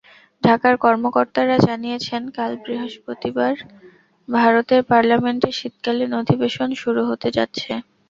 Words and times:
ঢাকার 0.43 0.75
কর্মকর্তারা 0.83 1.55
জানিয়েছেন, 1.67 2.21
কাল 2.37 2.51
বৃহস্পতিবার 2.63 3.53
ভারতের 4.27 4.81
পার্লামেন্টের 4.89 5.57
শীতকালীন 5.59 6.11
অধিবেশন 6.21 6.69
শুরু 6.81 7.01
হতে 7.09 7.29
যাচ্ছে। 7.37 7.71